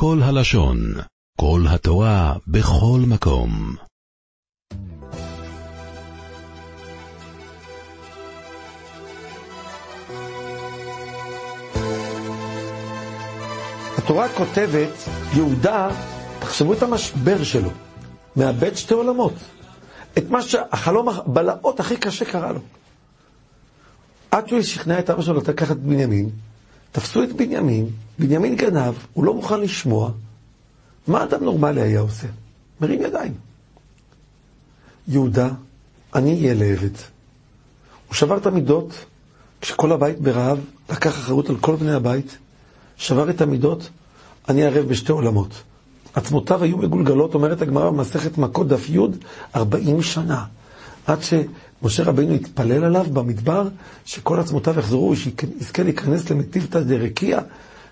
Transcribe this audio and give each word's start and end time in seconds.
כל 0.00 0.18
הלשון, 0.22 0.78
כל 1.40 1.60
התורה, 1.68 2.34
בכל 2.46 3.00
מקום. 3.06 3.76
התורה 13.98 14.28
כותבת, 14.28 14.88
יהודה, 15.34 15.88
תחשבו 16.38 16.72
את 16.72 16.82
המשבר 16.82 17.44
שלו, 17.44 17.70
מאבד 18.36 18.74
שתי 18.74 18.94
עולמות. 18.94 19.34
את 20.18 20.30
מה 20.30 20.42
שהחלום 20.42 21.08
הבלהות 21.08 21.80
הכי 21.80 21.96
קשה 21.96 22.24
קרה 22.24 22.52
לו. 22.52 22.60
עד 24.30 24.48
שהוא 24.48 24.62
שכנע 24.62 24.98
את 24.98 25.10
אבא 25.10 25.22
שלו 25.22 25.40
לקחת 25.48 25.76
בנימין, 25.76 26.30
תפסו 26.92 27.22
את 27.22 27.32
בנימין, 27.32 27.90
בנימין 28.18 28.56
גנב, 28.56 28.94
הוא 29.12 29.24
לא 29.24 29.34
מוכן 29.34 29.60
לשמוע. 29.60 30.10
מה 31.06 31.24
אדם 31.24 31.44
נורמלי 31.44 31.80
היה 31.80 32.00
עושה? 32.00 32.26
מרים 32.80 33.02
ידיים. 33.02 33.34
יהודה, 35.08 35.48
אני 36.14 36.34
אהיה 36.34 36.54
לעבד. 36.54 36.96
הוא 38.08 38.14
שבר 38.14 38.36
את 38.36 38.46
המידות, 38.46 39.04
כשכל 39.60 39.92
הבית 39.92 40.20
ברעב, 40.20 40.58
לקח 40.90 41.18
אחריות 41.18 41.50
על 41.50 41.56
כל 41.56 41.76
בני 41.76 41.92
הבית, 41.92 42.38
שבר 42.96 43.30
את 43.30 43.40
המידות, 43.40 43.90
אני 44.48 44.64
ערב 44.64 44.88
בשתי 44.88 45.12
עולמות. 45.12 45.62
עצמותיו 46.14 46.62
היו 46.62 46.76
מגולגלות, 46.76 47.34
אומרת 47.34 47.62
הגמרא 47.62 47.90
במסכת 47.90 48.38
מכות 48.38 48.68
דף 48.68 48.88
י', 48.88 48.98
40 49.56 50.02
שנה. 50.02 50.44
עד 51.08 51.18
שמשה 51.22 52.02
רבינו 52.04 52.34
התפלל 52.34 52.84
עליו 52.84 53.06
במדבר, 53.12 53.68
שכל 54.04 54.40
עצמותיו 54.40 54.78
יחזרו, 54.78 55.14
שיזכה 55.16 55.82
להיכנס 55.82 56.30
למטיבתא 56.30 56.80
דרקיע. 56.80 57.40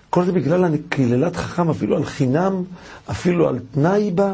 כל 0.09 0.25
זה 0.25 0.31
בגלל 0.31 0.77
קללת 0.89 1.35
חכם, 1.35 1.69
אפילו 1.69 1.95
על 1.97 2.05
חינם, 2.05 2.63
אפילו 3.11 3.47
על 3.47 3.59
תנאי 3.73 4.11
בה. 4.11 4.33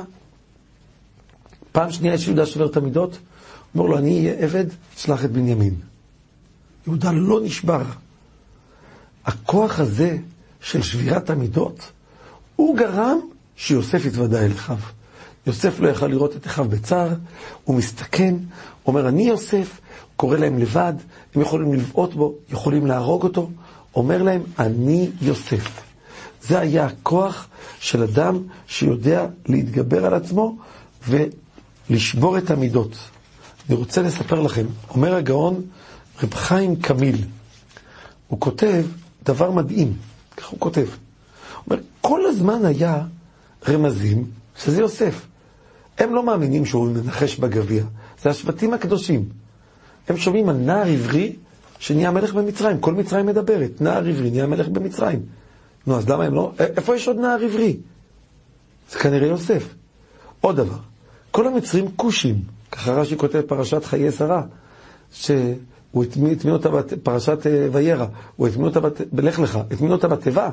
פעם 1.72 1.92
שנייה 1.92 2.14
יש 2.14 2.28
יהודה 2.28 2.46
שובר 2.46 2.66
את 2.66 2.78
המידות, 2.78 3.18
אומר 3.76 3.86
לו, 3.86 3.98
אני 3.98 4.20
אהיה 4.20 4.34
עבד, 4.44 4.66
שלח 4.98 5.26
את 5.26 5.32
בנימין. 5.32 5.76
יהודה 6.88 7.12
לא 7.12 7.40
נשבר. 7.44 7.84
הכוח 9.26 9.80
הזה 9.80 10.18
של 10.62 10.82
שבירת 10.82 11.30
המידות, 11.30 11.92
הוא 12.56 12.78
גרם 12.78 13.18
שיוסף 13.56 14.06
יתוודע 14.06 14.46
אל 14.46 14.52
אחיו. 14.52 14.78
יוסף 15.48 15.80
לא 15.80 15.90
יכל 15.90 16.08
לראות 16.08 16.36
את 16.36 16.48
אחיו 16.48 16.66
בצער, 16.66 17.10
הוא 17.64 17.76
מסתכן, 17.76 18.36
אומר, 18.86 19.08
אני 19.08 19.24
יוסף, 19.24 19.80
קורא 20.16 20.38
להם 20.38 20.58
לבד, 20.58 20.94
הם 21.36 21.42
יכולים 21.42 21.74
לבעוט 21.74 22.14
בו, 22.14 22.34
יכולים 22.50 22.88
להרוג 22.88 23.24
אותו, 23.24 23.50
אומר 23.96 24.24
להם, 24.24 24.44
אני 24.60 25.10
יוסף. 25.22 25.82
זה 26.42 26.60
היה 26.60 26.86
הכוח 26.86 27.48
של 27.80 28.04
אדם 28.04 28.38
שיודע 28.68 29.28
להתגבר 29.46 30.06
על 30.06 30.14
עצמו 30.14 30.58
ולשבור 31.08 32.38
את 32.38 32.52
המידות. 32.52 32.98
אני 33.70 33.76
רוצה 33.78 34.02
לספר 34.02 34.42
לכם, 34.42 34.66
אומר 34.90 35.16
הגאון 35.16 35.62
רב 36.24 36.34
חיים 36.34 36.76
קמיל, 36.76 37.18
הוא 38.28 38.40
כותב 38.40 38.86
דבר 39.24 39.52
מדהים, 39.52 39.94
כך 40.38 40.48
הוא 40.48 40.60
כותב. 40.60 40.86
הוא 40.86 41.64
אומר, 41.68 41.82
כל 42.02 42.26
הזמן 42.26 42.66
היה 42.66 43.04
רמזים 43.68 44.26
שזה 44.58 44.82
יוסף. 44.82 45.26
הם 46.04 46.16
לא 46.16 46.24
מאמינים 46.24 46.66
שהוא 46.66 46.88
מנחש 46.88 47.38
בגביע, 47.38 47.84
זה 48.22 48.30
השבטים 48.30 48.74
הקדושים. 48.74 49.26
הם 50.10 50.18
שומעים 50.18 50.50
על 50.50 50.56
נער 50.56 50.88
עברי 50.88 51.36
שנהיה 51.80 52.12
מלך 52.12 52.34
במצרים, 52.34 52.80
כל 52.80 52.94
מצרים 52.94 53.26
מדברת, 53.26 53.82
נער 53.82 54.08
עברי 54.08 54.32
נהיה 54.32 54.48
מלך 54.48 54.68
במצרים. 54.68 55.22
נו, 55.88 55.98
אז 55.98 56.10
למה 56.10 56.24
הם 56.24 56.34
לא... 56.34 56.52
איפה 56.60 56.96
יש 56.96 57.08
עוד 57.08 57.18
נער 57.18 57.44
עברי? 57.44 57.78
זה 58.92 59.00
כנראה 59.00 59.28
יוסף. 59.28 59.74
עוד 60.42 60.56
דבר, 60.56 60.78
כל 61.32 61.48
המצרים 61.48 61.86
כושים, 61.96 62.36
ככה 62.72 62.92
רש"י 62.92 63.18
כותב 63.18 63.42
פרשת 63.42 63.86
חיי 63.86 64.12
שרה, 64.12 64.44
שהוא 65.12 66.04
הטמין 66.04 66.54
אותה 66.54 66.70
בפרשת 66.70 67.48
אה, 67.48 67.68
וירא, 67.72 68.06
הוא 68.36 68.48
הטמין 68.48 68.66
אותה, 68.66 68.80
בלך 69.12 69.40
לך, 69.40 69.60
הטמין 69.72 69.92
אותה 69.92 70.08
בתיבה, 70.08 70.50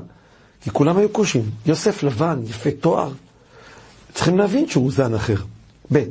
כי 0.61 0.71
כולם 0.71 0.97
היו 0.97 1.13
כושים. 1.13 1.43
יוסף 1.67 2.03
לבן, 2.03 2.41
יפה 2.45 2.71
תואר. 2.81 3.11
צריכים 4.15 4.39
להבין 4.39 4.69
שהוא 4.69 4.93
זן 4.93 5.15
אחר. 5.15 5.37
ב', 5.93 6.05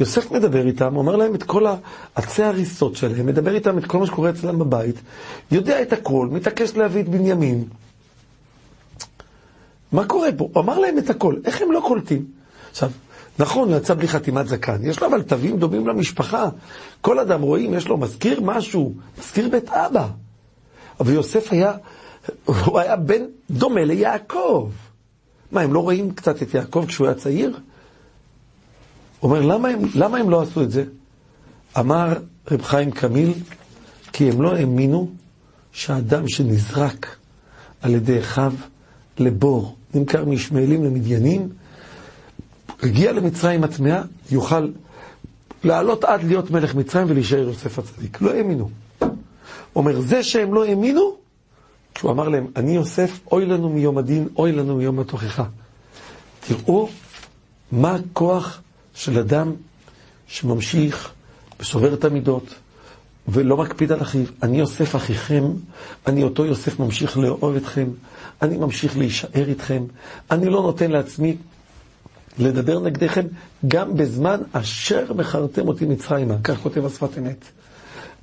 יוסף 0.00 0.30
מדבר 0.30 0.66
איתם, 0.66 0.96
אומר 0.96 1.16
להם 1.16 1.34
את 1.34 1.42
כל 1.42 1.66
עצי 2.14 2.42
ההריסות 2.42 2.96
שלהם, 2.96 3.26
מדבר 3.26 3.54
איתם 3.54 3.78
את 3.78 3.84
כל 3.84 3.98
מה 3.98 4.06
שקורה 4.06 4.30
אצלם 4.30 4.58
בבית, 4.58 4.96
יודע 5.50 5.82
את 5.82 5.92
הכל, 5.92 6.28
מתעקש 6.32 6.74
להביא 6.76 7.02
את 7.02 7.08
בנימין. 7.08 7.64
מה 9.92 10.04
קורה 10.04 10.28
פה? 10.36 10.48
הוא 10.52 10.62
אמר 10.62 10.78
להם 10.78 10.98
את 10.98 11.10
הכל, 11.10 11.36
איך 11.44 11.62
הם 11.62 11.72
לא 11.72 11.82
קולטים? 11.86 12.24
עכשיו, 12.70 12.90
נכון, 13.38 13.68
הוא 13.68 13.76
יצא 13.76 13.94
בלי 13.94 14.08
חתימת 14.08 14.48
זקן, 14.48 14.78
יש 14.82 15.00
לו 15.00 15.06
אבל 15.06 15.22
תווים 15.22 15.58
דומים 15.58 15.86
למשפחה. 15.86 16.48
כל 17.00 17.18
אדם 17.18 17.42
רואים, 17.42 17.74
יש 17.74 17.88
לו 17.88 17.96
מזכיר 17.96 18.40
משהו, 18.40 18.94
מזכיר 19.18 19.48
בית 19.48 19.68
אבא. 19.68 20.08
אבל 21.00 21.12
יוסף 21.12 21.52
היה, 21.52 21.72
הוא 22.44 22.78
היה 22.78 22.96
בן 22.96 23.22
דומה 23.50 23.84
ליעקב. 23.84 24.70
מה, 25.52 25.60
הם 25.60 25.72
לא 25.72 25.78
רואים 25.78 26.10
קצת 26.14 26.42
את 26.42 26.54
יעקב 26.54 26.84
כשהוא 26.88 27.06
היה 27.06 27.16
צעיר? 27.16 27.58
הוא 29.20 29.30
אומר, 29.30 29.46
למה 29.46 29.68
הם, 29.68 29.80
למה 29.94 30.18
הם 30.18 30.30
לא 30.30 30.42
עשו 30.42 30.62
את 30.62 30.70
זה? 30.70 30.84
אמר 31.78 32.18
רב 32.50 32.62
חיים 32.62 32.90
קמיל, 32.90 33.32
כי 34.12 34.30
הם 34.30 34.42
לא 34.42 34.56
האמינו 34.56 35.10
שהאדם 35.72 36.28
שנזרק 36.28 37.16
על 37.82 37.94
ידי 37.94 38.20
אחיו 38.20 38.52
לבור, 39.18 39.76
נמכר 39.94 40.24
מישמעאלים 40.24 40.84
למדיינים, 40.84 41.48
הגיע 42.82 43.12
למצרים 43.12 43.64
הטמאה, 43.64 44.02
יוכל 44.30 44.70
לעלות 45.64 46.04
עד 46.04 46.24
להיות 46.24 46.50
מלך 46.50 46.74
מצרים 46.74 47.06
ולהישאר 47.10 47.38
יוסף 47.38 47.78
הצדיק. 47.78 48.20
לא 48.20 48.30
האמינו. 48.30 48.70
אומר, 49.76 50.00
זה 50.00 50.22
שהם 50.22 50.54
לא 50.54 50.64
האמינו, 50.64 51.16
כשהוא 51.94 52.10
אמר 52.10 52.28
להם, 52.28 52.46
אני 52.56 52.74
יוסף, 52.74 53.20
אוי 53.32 53.46
לנו 53.46 53.68
מיום 53.68 53.98
הדין, 53.98 54.28
אוי 54.36 54.52
לנו 54.52 54.76
מיום 54.76 55.00
התוכחה. 55.00 55.44
תראו 56.40 56.88
מה 57.72 57.94
הכוח 57.94 58.60
של 58.94 59.18
אדם 59.18 59.52
שממשיך 60.26 61.12
ושובר 61.60 61.94
את 61.94 62.04
המידות 62.04 62.54
ולא 63.28 63.56
מקפיד 63.56 63.92
על 63.92 64.02
אחיו. 64.02 64.24
אני 64.42 64.58
יוסף 64.58 64.96
אחיכם, 64.96 65.44
אני 66.06 66.22
אותו 66.22 66.44
יוסף 66.44 66.80
ממשיך 66.80 67.18
לאהוב 67.18 67.56
אתכם, 67.56 67.88
אני 68.42 68.56
ממשיך 68.56 68.98
להישאר 68.98 69.48
איתכם, 69.48 69.84
אני 70.30 70.46
לא 70.46 70.62
נותן 70.62 70.90
לעצמי 70.90 71.36
לדבר 72.38 72.80
נגדכם 72.80 73.26
גם 73.68 73.96
בזמן 73.96 74.40
אשר 74.52 75.12
מכרתם 75.12 75.68
אותי 75.68 75.86
מצרימה, 75.86 76.34
כך 76.44 76.58
כותב 76.62 76.86
השפת 76.86 77.18
אמת. 77.18 77.44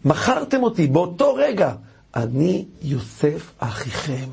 מכרתם 0.06 0.64
אותי 0.64 0.88
באותו 0.88 1.34
רגע. 1.34 1.74
אני 2.16 2.66
יוסף 2.82 3.52
אחיכם. 3.60 4.30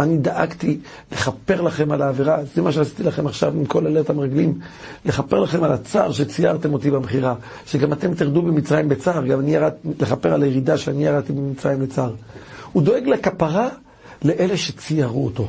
אני 0.00 0.18
דאגתי 0.18 0.78
לכפר 1.12 1.60
לכם 1.60 1.92
על 1.92 2.02
העבירה, 2.02 2.38
זה 2.54 2.62
מה 2.62 2.72
שעשיתי 2.72 3.02
לכם 3.02 3.26
עכשיו 3.26 3.52
עם 3.52 3.64
כל 3.66 3.86
עליות 3.86 4.10
המרגלים, 4.10 4.58
לכפר 5.04 5.40
לכם 5.40 5.64
על 5.64 5.72
הצער 5.72 6.12
שציירתם 6.12 6.72
אותי 6.72 6.90
במכירה, 6.90 7.34
שגם 7.66 7.92
אתם 7.92 8.14
תרדו 8.14 8.42
במצרים 8.42 8.88
בצער, 8.88 9.26
גם 9.26 9.40
אני 9.40 9.54
ירד, 9.54 9.72
לכפר 10.00 10.32
על 10.34 10.42
הירידה 10.42 10.78
שאני 10.78 11.06
ירדתי 11.06 11.32
במצרים 11.32 11.82
לצער. 11.82 12.14
הוא 12.72 12.82
דואג 12.82 13.06
לכפרה 13.08 13.68
לאלה 14.22 14.56
שציירו 14.56 15.24
אותו. 15.24 15.48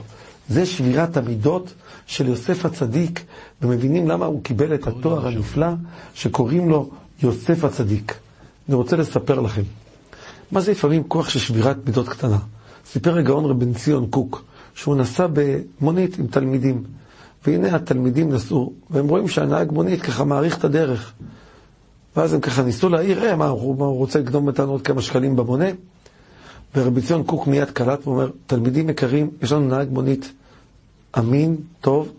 זה 0.49 0.65
שבירת 0.65 1.17
המידות 1.17 1.73
של 2.05 2.27
יוסף 2.27 2.65
הצדיק, 2.65 3.23
ומבינים 3.61 4.07
למה 4.07 4.25
הוא 4.25 4.43
קיבל 4.43 4.73
את 4.73 4.87
התואר 4.87 5.27
הנפלא 5.27 5.67
שקוראים 6.13 6.69
לו 6.69 6.89
יוסף 7.23 7.63
הצדיק. 7.63 8.13
אני 8.69 8.75
רוצה 8.75 8.95
לספר 8.97 9.39
לכם. 9.39 9.61
מה 10.51 10.61
זה 10.61 10.71
לפעמים 10.71 11.03
כוח 11.03 11.29
של 11.29 11.39
שבירת 11.39 11.77
מידות 11.85 12.09
קטנה? 12.09 12.37
סיפר 12.85 13.17
הגאון 13.17 13.45
רב 13.45 13.59
בן 13.59 13.73
ציון 13.73 14.07
קוק, 14.09 14.43
שהוא 14.75 14.95
נסע 14.95 15.27
במונית 15.33 16.19
עם 16.19 16.27
תלמידים, 16.27 16.83
והנה 17.45 17.75
התלמידים 17.75 18.31
נסעו, 18.31 18.73
והם 18.89 19.07
רואים 19.07 19.27
שהנהג 19.27 19.71
מונית 19.71 20.01
ככה 20.01 20.23
מעריך 20.23 20.57
את 20.57 20.63
הדרך. 20.63 21.13
ואז 22.15 22.33
הם 22.33 22.39
ככה 22.39 22.63
ניסו 22.63 22.89
להעיר, 22.89 23.23
אה, 23.23 23.35
מה, 23.35 23.47
הוא, 23.47 23.97
רוצה 23.97 24.19
לקדום 24.19 24.45
מאיתנו 24.45 24.71
עוד 24.71 24.81
כמה 24.81 25.01
שקלים 25.01 25.35
במונה? 25.35 25.65
ורבי 26.75 27.01
ציון 27.01 27.23
קוק 27.23 27.47
מיד 27.47 27.71
קלט 27.71 28.07
ואומר, 28.07 28.29
תלמידים 28.47 28.89
יקרים, 28.89 29.29
יש 29.41 29.51
לנו 29.51 29.67
נהג 29.67 29.89
מונית 29.91 30.31
אמין, 31.19 31.55
טוב, 31.81 32.11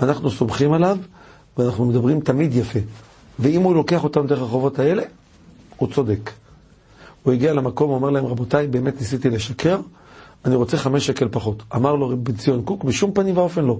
אנחנו 0.00 0.30
סומכים 0.30 0.72
עליו, 0.72 0.98
ואנחנו 1.58 1.84
מדברים 1.84 2.20
תמיד 2.20 2.54
יפה. 2.54 2.78
ואם 3.38 3.62
הוא 3.62 3.74
לוקח 3.74 4.04
אותנו 4.04 4.26
דרך 4.26 4.38
הרחובות 4.38 4.78
האלה, 4.78 5.02
הוא 5.76 5.88
צודק. 5.92 6.30
הוא 7.24 7.32
הגיע 7.32 7.52
למקום, 7.52 7.88
הוא 7.88 7.96
אומר 7.96 8.10
להם, 8.10 8.26
רבותיי, 8.26 8.66
באמת 8.66 9.00
ניסיתי 9.00 9.30
לשקר, 9.30 9.80
אני 10.44 10.54
רוצה 10.54 10.76
חמש 10.76 11.06
שקל 11.06 11.28
פחות. 11.30 11.62
אמר 11.74 11.94
לו 11.94 12.08
רבי 12.08 12.32
ציון 12.32 12.62
קוק, 12.62 12.84
בשום 12.84 13.12
פנים 13.12 13.36
ואופן 13.36 13.64
לא. 13.64 13.78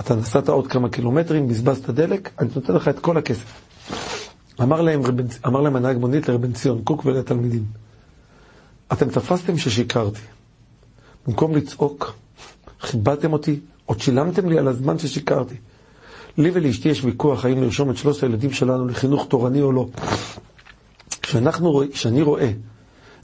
אתה 0.00 0.14
נסעת 0.14 0.48
עוד 0.48 0.66
כמה 0.66 0.88
קילומטרים, 0.88 1.48
בזבזת 1.48 1.90
דלק, 1.90 2.30
אני 2.38 2.48
נותן 2.54 2.74
לך 2.74 2.88
את 2.88 2.98
כל 2.98 3.16
הכסף. 3.16 3.60
אמר 4.62 4.80
להם, 4.80 5.00
אמר 5.46 5.60
להם 5.60 5.76
הנהג 5.76 5.96
מונית 5.96 6.28
לרבי 6.28 6.52
ציון 6.52 6.80
קוק 6.84 7.04
ולתלמידים, 7.04 7.64
אתם 8.92 9.08
תפסתם 9.08 9.58
ששיקרתי. 9.58 10.20
במקום 11.26 11.56
לצעוק 11.56 12.14
כיבדתם 12.82 13.32
אותי, 13.32 13.60
עוד 13.86 14.00
שילמתם 14.00 14.48
לי 14.48 14.58
על 14.58 14.68
הזמן 14.68 14.98
ששיקרתי. 14.98 15.54
לי 16.38 16.50
ולאשתי 16.52 16.88
יש 16.88 17.04
ויכוח 17.04 17.44
האם 17.44 17.62
לרשום 17.62 17.90
את 17.90 17.96
שלושת 17.96 18.22
הילדים 18.22 18.52
שלנו 18.52 18.86
לחינוך 18.86 19.26
תורני 19.28 19.62
או 19.62 19.72
לא. 19.72 19.86
כשאני 21.22 22.22
רואה 22.22 22.50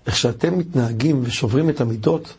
איך 0.07 0.17
שאתם 0.17 0.59
מתנהגים 0.59 1.21
ושוברים 1.25 1.71
את 1.71 1.81
המידות, 1.81 2.35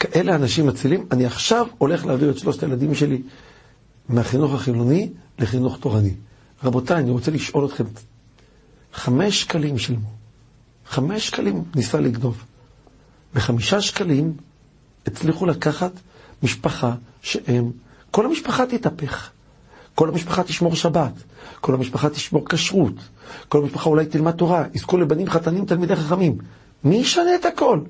כאלה 0.00 0.34
אנשים 0.34 0.66
מצילים, 0.66 1.06
אני 1.10 1.26
עכשיו 1.26 1.66
הולך 1.78 2.06
להעביר 2.06 2.30
את 2.30 2.38
שלושת 2.38 2.62
הילדים 2.62 2.94
שלי 2.94 3.22
מהחינוך 4.08 4.52
החילוני 4.54 5.10
לחינוך 5.38 5.78
תורני. 5.80 6.14
רבותיי, 6.64 6.96
אני 6.96 7.10
רוצה 7.10 7.30
לשאול 7.30 7.66
אתכם, 7.66 7.84
חמש 8.92 9.40
שקלים 9.40 9.78
שילמו, 9.78 10.08
חמש 10.86 11.26
שקלים 11.26 11.64
ניסה 11.74 12.00
לגנוב. 12.00 12.44
בחמישה 13.34 13.80
שקלים 13.80 14.32
הצליחו 15.06 15.46
לקחת 15.46 15.92
משפחה 16.42 16.94
שהם, 17.22 17.70
כל 18.10 18.26
המשפחה 18.26 18.66
תתהפך. 18.66 19.30
כל 19.94 20.08
המשפחה 20.08 20.42
תשמור 20.42 20.76
שבת, 20.76 21.12
כל 21.60 21.74
המשפחה 21.74 22.10
תשמור 22.10 22.48
כשרות, 22.48 22.94
כל 23.48 23.58
המשפחה 23.62 23.90
אולי 23.90 24.06
תלמד 24.06 24.32
תורה, 24.32 24.64
יזכו 24.74 24.96
לבנים 24.96 25.30
חתנים 25.30 25.64
תלמידי 25.66 25.96
חכמים. 25.96 26.38
מי 26.84 26.96
ישנה 26.96 27.34
את 27.34 27.44
הכל? 27.44 27.80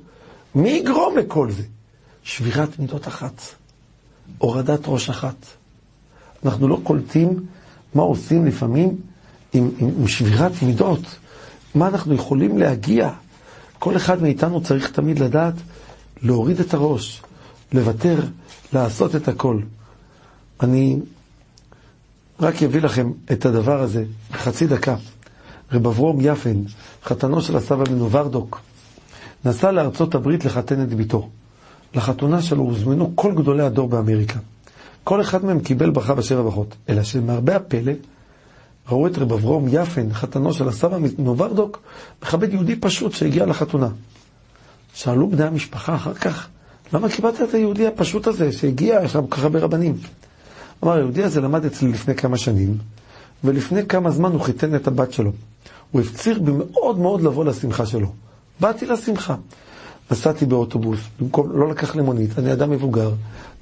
מי 0.54 0.70
יגרום 0.70 1.18
לכל 1.18 1.50
זה? 1.50 1.62
שבירת 2.22 2.78
מידות 2.78 3.08
אחת, 3.08 3.42
הורדת 4.38 4.80
ראש 4.86 5.10
אחת. 5.10 5.46
אנחנו 6.44 6.68
לא 6.68 6.80
קולטים 6.82 7.46
מה 7.94 8.02
עושים 8.02 8.46
לפעמים 8.46 8.96
עם, 9.52 9.70
עם, 9.78 9.90
עם 9.98 10.08
שבירת 10.08 10.52
מידות, 10.62 11.00
מה 11.74 11.88
אנחנו 11.88 12.14
יכולים 12.14 12.58
להגיע. 12.58 13.10
כל 13.78 13.96
אחד 13.96 14.22
מאיתנו 14.22 14.62
צריך 14.62 14.90
תמיד 14.90 15.18
לדעת 15.18 15.54
להוריד 16.22 16.60
את 16.60 16.74
הראש, 16.74 17.22
לוותר, 17.72 18.20
לעשות 18.72 19.16
את 19.16 19.28
הכל. 19.28 19.60
אני 20.60 20.98
רק 22.40 22.62
אביא 22.62 22.80
לכם 22.80 23.12
את 23.32 23.46
הדבר 23.46 23.80
הזה 23.80 24.04
בחצי 24.30 24.66
דקה. 24.66 24.96
רב 25.72 25.86
אברום 25.86 26.18
יפן, 26.20 26.62
חתנו 27.04 27.42
של 27.42 27.56
הסבא 27.56 27.84
בנו 27.84 28.10
ורדוק, 28.10 28.60
נסע 29.44 29.72
לארצות 29.72 30.14
הברית 30.14 30.44
לחתן 30.44 30.82
את 30.82 30.94
ביתו. 30.94 31.28
לחתונה 31.94 32.42
שלו 32.42 32.62
הוזמנו 32.62 33.12
כל 33.14 33.34
גדולי 33.34 33.62
הדור 33.62 33.88
באמריקה. 33.88 34.38
כל 35.04 35.20
אחד 35.20 35.44
מהם 35.44 35.60
קיבל 35.60 35.90
ברכה 35.90 36.14
בשבע 36.14 36.42
ברכות. 36.42 36.76
אלא 36.88 37.02
שלמרבה 37.02 37.56
הפלא, 37.56 37.92
ראו 38.88 39.06
את 39.06 39.18
רב 39.18 39.32
אברום 39.32 39.66
יפן, 39.70 40.12
חתנו 40.12 40.52
של 40.52 40.68
הסבא 40.68 40.98
מנוברדוק, 41.18 41.82
מכבד 42.22 42.52
יהודי 42.52 42.76
פשוט 42.76 43.12
שהגיע 43.12 43.46
לחתונה. 43.46 43.88
שאלו 44.94 45.28
בני 45.28 45.44
המשפחה 45.44 45.94
אחר 45.94 46.14
כך, 46.14 46.48
למה 46.92 47.08
קיבלת 47.08 47.42
את 47.42 47.54
היהודי 47.54 47.86
הפשוט 47.86 48.26
הזה 48.26 48.52
שהגיע, 48.52 49.08
שם 49.08 49.26
ככה 49.26 49.48
ברבנים? 49.48 49.96
אמר, 50.84 50.92
היהודי 50.92 51.22
הזה 51.22 51.40
למד 51.40 51.64
אצלי 51.64 51.88
לפני 51.88 52.14
כמה 52.14 52.36
שנים, 52.36 52.78
ולפני 53.44 53.86
כמה 53.86 54.10
זמן 54.10 54.32
הוא 54.32 54.40
חיתן 54.40 54.74
את 54.74 54.86
הבת 54.86 55.12
שלו. 55.12 55.32
הוא 55.90 56.00
הפציר 56.00 56.38
בי 56.42 56.52
מאוד 56.52 56.98
מאוד 56.98 57.22
לבוא 57.22 57.44
לשמחה 57.44 57.86
שלו. 57.86 58.12
באתי 58.60 58.86
לשמחה. 58.86 59.34
נסעתי 60.10 60.46
באוטובוס, 60.46 61.00
במקום, 61.20 61.58
לא 61.58 61.68
לקח 61.68 61.96
לי 61.96 62.02
מונית, 62.02 62.38
אני 62.38 62.52
אדם 62.52 62.70
מבוגר, 62.70 63.12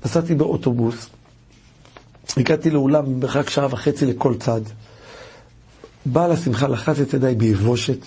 נסעתי 0.04 0.34
באוטובוס, 0.34 1.08
הגעתי 2.36 2.70
לאולם 2.70 3.04
במרחק 3.04 3.50
שעה 3.50 3.66
וחצי 3.70 4.06
לכל 4.06 4.34
צד. 4.34 4.60
בעל 6.06 6.32
השמחה 6.32 6.68
לחץ 6.68 6.98
את 7.00 7.14
ידיי 7.14 7.34
ביבושת, 7.34 7.98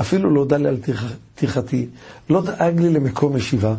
אפילו 0.00 0.30
לא 0.30 0.40
הודה 0.40 0.56
לי 0.56 0.68
על 0.68 0.78
טרחתי, 1.34 1.86
לא 2.30 2.42
דאג 2.42 2.80
לי 2.80 2.90
למקום 2.90 3.36
ישיבה, 3.36 3.74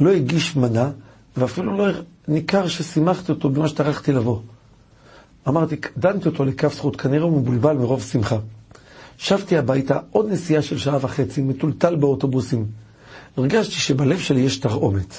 לא 0.00 0.10
הגיש 0.10 0.56
מנה, 0.56 0.90
ואפילו 1.36 1.76
לא 1.76 1.86
ניכר 2.28 2.68
ששימחתי 2.68 3.32
אותו 3.32 3.50
במה 3.50 3.68
שטרחתי 3.68 4.12
לבוא. 4.12 4.38
אמרתי, 5.48 5.76
דנתי 5.96 6.28
אותו 6.28 6.44
לכף 6.44 6.74
זכות, 6.74 6.96
כנראה 6.96 7.24
הוא 7.24 7.40
מבולבל 7.40 7.76
מרוב 7.76 8.02
שמחה. 8.02 8.38
שבתי 9.18 9.56
הביתה, 9.58 9.98
עוד 10.10 10.28
נסיעה 10.30 10.62
של 10.62 10.78
שעה 10.78 10.98
וחצי, 11.00 11.42
מטולטל 11.42 11.96
באוטובוסים. 11.96 12.66
הרגשתי 13.36 13.74
שבלב 13.74 14.18
שלי 14.18 14.40
יש 14.40 14.58
תרעומת. 14.58 15.14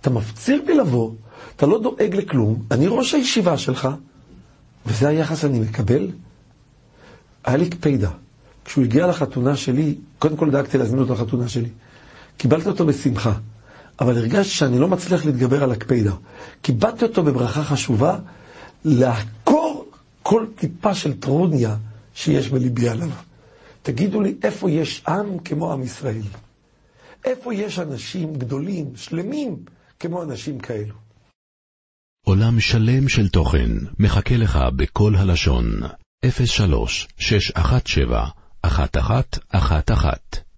אתה 0.00 0.10
מפציר 0.10 0.62
בי 0.66 0.74
לבוא, 0.74 1.10
אתה 1.56 1.66
לא 1.66 1.80
דואג 1.82 2.14
לכלום, 2.16 2.62
אני 2.70 2.86
ראש 2.88 3.14
הישיבה 3.14 3.58
שלך, 3.58 3.88
וזה 4.86 5.08
היחס 5.08 5.40
שאני 5.40 5.60
מקבל? 5.60 6.10
היה 7.44 7.56
לי 7.56 7.68
קפידה. 7.70 8.10
כשהוא 8.64 8.84
הגיע 8.84 9.06
לחתונה 9.06 9.56
שלי, 9.56 9.94
קודם 10.18 10.36
כל 10.36 10.50
דאגתי 10.50 10.78
להזמין 10.78 11.00
אותו 11.02 11.12
לחתונה 11.14 11.48
שלי. 11.48 11.68
קיבלתי 12.36 12.68
אותו 12.68 12.86
בשמחה, 12.86 13.32
אבל 14.00 14.16
הרגשתי 14.16 14.52
שאני 14.52 14.78
לא 14.78 14.88
מצליח 14.88 15.24
להתגבר 15.26 15.62
על 15.62 15.72
הקפידה. 15.72 16.12
קיבלתי 16.62 17.04
אותו 17.04 17.22
בברכה 17.22 17.64
חשובה, 17.64 18.18
לעקור 18.84 19.86
כל 20.22 20.46
טיפה 20.54 20.94
של 20.94 21.20
טרוניה 21.20 21.76
שיש 22.14 22.48
בליבי 22.48 22.88
עליו. 22.88 23.08
תגידו 23.82 24.20
לי, 24.20 24.34
איפה 24.42 24.70
יש 24.70 25.02
עם 25.08 25.38
כמו 25.38 25.72
עם 25.72 25.82
ישראל? 25.82 26.22
איפה 27.24 27.54
יש 27.54 27.78
אנשים 27.78 28.34
גדולים, 28.34 28.96
שלמים, 28.96 29.56
כמו 30.00 30.22
אנשים 30.22 30.58
כאלו? 30.58 30.94
עולם 32.26 32.60
שלם 32.60 33.08
של 33.08 33.28
תוכן 33.28 33.70
מחכה 33.98 34.36
לך 34.36 34.58
בכל 34.76 35.14
הלשון, 35.16 35.66
03 36.46 37.08
617 37.18 38.28
1111 38.64 40.51